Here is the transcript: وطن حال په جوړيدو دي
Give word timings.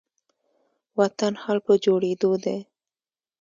وطن 0.99 1.33
حال 1.41 1.57
په 1.65 1.73
جوړيدو 1.85 2.31
دي 2.43 2.57